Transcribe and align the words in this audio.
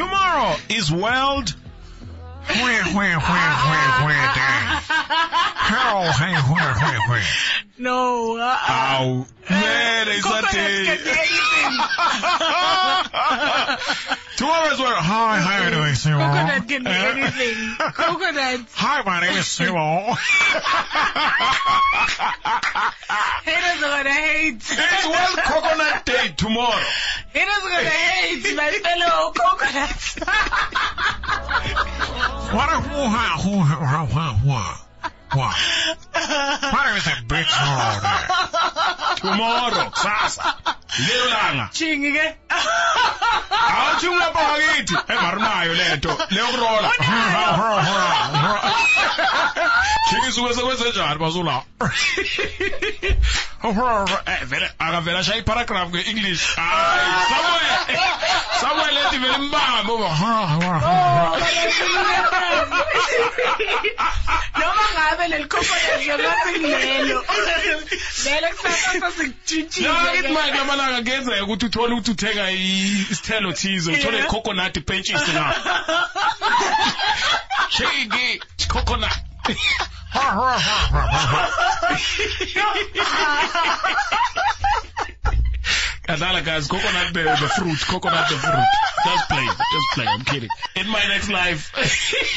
Tomorrow 0.00 0.56
is 0.70 0.90
World 0.90 1.50
Where, 2.48 2.84
where, 2.96 3.20
where, 3.20 3.20
where, 3.20 4.06
where 4.06 4.34
day. 4.34 4.99
Hello, 5.12 6.06
hey, 6.12 6.38
where, 6.46 6.74
where, 6.78 7.00
where. 7.08 7.26
No. 7.78 8.36
Uh, 8.38 8.56
Ow. 8.70 9.26
Man, 9.50 10.06
it's 10.08 10.24
not 10.24 10.44
coconuts 10.44 10.54
can 10.54 10.54
do 10.54 10.62
day. 10.62 10.86
anything. 10.86 11.34
Tomorrow 14.36 14.70
is 14.70 14.78
World. 14.78 15.02
Hi, 15.02 15.40
how 15.40 15.50
are 15.50 15.64
you 15.64 15.70
doing, 15.74 15.94
Simo? 15.98 16.22
Coconut 16.22 16.68
can 16.68 16.84
do 16.84 16.90
anything. 16.90 17.74
Coconuts. 17.92 18.72
Hi, 18.76 19.02
my 19.02 19.20
name 19.20 19.36
is 19.36 19.46
Simo. 19.46 20.14
Haters 23.42 23.82
are 23.82 23.90
gonna 23.90 24.14
hate. 24.14 24.62
It's 24.62 25.06
World 25.10 25.38
Coconut 25.42 26.06
Day 26.06 26.28
tomorrow. 26.36 26.86
Haters 27.34 27.64
are 27.64 27.70
gonna 27.70 27.90
hate 27.90 28.54
my 28.54 28.70
fellow 28.78 29.32
coconuts. 29.34 30.20
What 32.54 32.68
a. 32.70 32.80
What? 34.46 34.89
My 35.32 36.82
name 36.86 36.96
is 36.96 37.06
a 37.06 37.22
big 37.28 37.46
Tomorrow, 39.20 39.90
sasa. 39.94 40.42
Lelo 41.06 41.26
langa. 41.30 41.70
Chingi 41.72 42.10
ngapha 44.10 44.42
ngakithi. 44.42 44.94
Engarunayo 45.08 45.74
lento. 45.74 46.10
Leyokurola. 46.30 46.90
Chingisuke 50.08 50.54
sekwenze 50.54 50.90
njani 50.90 51.18
basula? 51.18 51.62
Eh 54.26 54.44
vele 54.44 54.70
akavela 54.78 55.22
shaya 55.24 55.38
iparagraph 55.38 55.90
nge-English. 55.90 56.56
Hayi, 56.56 57.24
somewhere. 57.30 57.76
Somewhere 58.60 58.92
lethi 58.92 59.18
vele. 59.18 59.38
Noma 59.38 60.10
i-confidence 65.50 66.06
yabantu 66.06 66.60
kulelo 66.60 66.78
lelo. 66.78 67.20
Kusasa 68.56 69.00
sasikutshintshiwe 69.00 69.88
no 69.88 70.14
ithi 70.14 70.28
manje 70.28 70.58
amalanga 70.58 71.02
kuyenzeka 71.02 71.44
ukuthi 71.44 71.66
uthole 71.66 71.92
ukuthi 71.94 72.10
uthenga 72.10 72.50
isithelo 72.50 73.52
thize 73.52 73.90
uthole 73.92 74.22
coconut 74.22 74.76
ipentshisi 74.76 75.32
na 75.32 75.54
shiki 77.68 78.40
coconut 78.68 79.12
ha 80.14 80.20
ha 80.20 80.58
ha 80.58 80.76
ha 80.92 81.02
ha 81.32 81.40
Kadala 86.10 86.44
guys, 86.44 86.66
coconut 86.66 87.14
the, 87.14 87.22
the 87.22 87.48
fruit, 87.56 87.78
coconut 87.86 88.28
the 88.28 88.34
fruit. 88.36 88.66
Just 89.04 89.28
play, 89.28 89.46
just 89.46 89.88
play. 89.94 90.06
I'm 90.08 90.24
kidding. 90.24 90.48
In 90.74 90.88
my 90.88 91.02
next 91.06 91.28
life, 91.30 91.70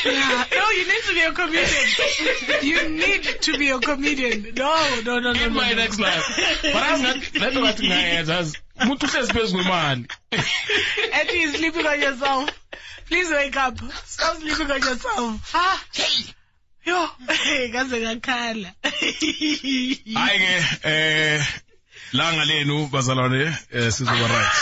Yeah. 0.05 0.45
No, 0.53 0.69
you 0.69 0.87
need 0.87 1.03
to 1.03 1.13
be 1.13 1.21
a 1.21 1.31
comedian. 1.31 2.61
You 2.61 2.89
need 2.89 3.23
to 3.41 3.57
be 3.57 3.69
a 3.71 3.79
comedian. 3.79 4.53
No, 4.55 5.01
no, 5.03 5.19
no, 5.19 5.33
no. 5.33 5.41
in 5.43 5.53
no, 5.53 5.59
my 5.59 5.69
no. 5.71 5.75
next 5.77 5.99
life. 5.99 6.23
But 6.61 6.75
I'm 6.83 7.01
not. 7.01 7.17
Let 7.39 7.53
me 7.55 7.61
what 7.61 7.75
ngayenza. 7.77 8.37
as- 8.39 8.55
Umuntu 8.79 9.05
uhlezi 9.07 9.31
phezu 9.33 9.53
kwemali. 9.55 10.07
And 11.13 11.29
you're 11.31 11.53
sleeping 11.53 11.85
on 11.87 12.01
yourself. 12.01 12.49
Please 13.07 13.29
wake 13.31 13.55
up. 13.57 13.77
Stop 14.05 14.37
sleeping 14.37 14.69
on 14.71 14.81
yourself. 14.81 15.51
Ah, 15.55 15.83
hey. 15.93 16.33
Yo, 16.85 17.07
hey, 17.29 17.71
kaze 17.71 17.97
ngakhala. 18.01 18.73
Hayi 18.83 19.95
ke 20.05 20.79
eh 20.83 21.43
langa 22.13 22.45
lenu 22.45 22.87
bazalwane 22.87 23.55
eh 23.71 23.91
sizoba 23.91 24.27
right. 24.27 24.53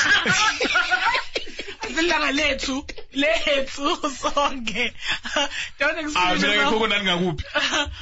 Silanga 1.96 2.32
lethu, 2.32 2.86
lethu 3.14 3.98
sonke. 4.22 4.94
Don't 5.80 5.98
Ah 5.98 6.02
explain 6.02 6.42
mina 6.42 6.54
yourself. 6.54 6.74
coconut 6.74 7.04
ngakuphi? 7.04 7.44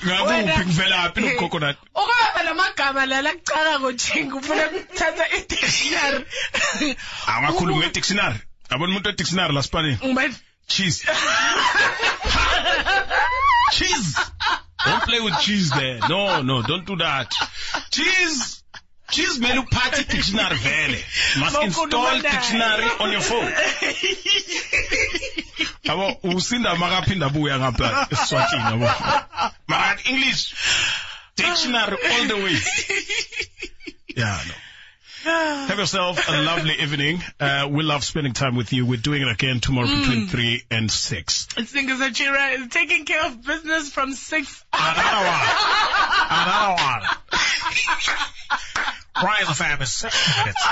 Ngakuphi 0.06 0.34
Wena- 0.34 0.64
kuvelaphi 0.64 1.22
no 1.22 1.30
coconut? 1.40 1.78
Ukubamba 1.96 2.44
lamagama 2.46 3.06
lala 3.06 3.32
kucaka 3.34 3.80
ngojinga 3.80 4.36
ufuna 4.36 4.64
ukuthatha 4.68 5.26
i-dictionary. 5.38 6.26
Angakhuluma 7.28 7.80
nge-dictionary. 7.86 8.40
Yabona 8.72 8.92
umuntu 8.92 9.10
we-dictionary 9.10 9.54
la 9.54 9.62
Spanish. 9.64 10.00
Ngibani? 10.00 10.36
Cheese. 10.68 11.04
cheese. 13.72 14.16
Don't 14.86 15.02
play 15.04 15.20
with 15.20 15.38
cheese 15.40 15.70
there. 15.72 16.00
No, 16.08 16.42
no, 16.44 16.62
don't 16.62 16.86
do 16.86 16.96
that. 16.98 17.34
Cheese. 17.92 18.59
Cheese 19.12 19.40
mele 19.40 19.60
uphathe 19.60 20.08
dictionary 20.08 20.56
vele. 20.58 20.98
Must 21.40 21.56
Bawukhuluma 21.56 22.14
install 22.14 22.22
dictionary 22.22 22.90
on 23.00 23.12
your 23.12 23.22
phone. 23.22 23.52
Yabo 25.84 26.18
usinda 26.24 26.76
makaphinda 26.76 27.26
abuya 27.26 27.60
ngapha 27.60 28.08
eSwatini 28.12 28.64
yabo. 28.64 28.90
Mara 29.68 29.98
English 30.06 30.54
dictionary 31.36 31.98
all 32.12 32.28
the 32.28 32.36
way. 32.36 32.58
Yeah, 34.16 34.42
no. 34.48 34.54
Have 35.68 35.78
yourself 35.78 36.28
a 36.28 36.42
lovely 36.42 36.74
evening. 36.82 37.22
Uh, 37.40 37.68
we 37.70 37.84
love 37.84 38.04
spending 38.04 38.34
time 38.34 38.56
with 38.56 38.74
you. 38.74 38.86
We're 38.86 38.98
doing 38.98 39.22
it 39.22 39.28
again 39.30 39.60
tomorrow 39.60 39.88
between 39.88 40.28
3 40.28 40.64
and 40.72 40.92
6. 40.92 41.48
Singers 41.66 42.00
Achira 42.00 42.54
is 42.60 42.68
taking 42.70 43.06
care 43.06 43.26
of 43.26 43.46
business 43.46 43.92
from 43.92 44.14
six. 44.14 44.64
Another 44.74 45.28
one. 45.28 45.48
Another 46.30 46.84
one. 46.84 47.02
Rise 49.24 49.50
of 49.50 49.58
Fam 49.58 49.82
is 49.82 49.94
60 49.94 50.40
minutes. 50.40 50.66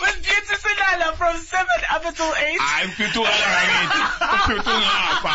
With 0.00 0.16
Beauty 0.22 0.54
Sinala 0.56 1.14
from 1.14 1.36
seven 1.36 1.80
up 1.90 2.04
until 2.04 2.32
eight. 2.34 2.58
I'm 2.60 2.88
Pitu 2.90 3.24
Alangit. 3.24 3.90
Pitu 4.48 4.72
Ngapa. 4.72 5.34